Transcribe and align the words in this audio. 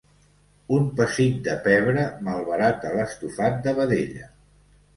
Un 0.77 0.87
pessic 0.99 1.35
de 1.49 1.53
pebre 1.67 2.07
malbarata 2.29 2.95
l'estofat 2.99 3.63
de 3.69 3.79
vedella. 3.83 4.31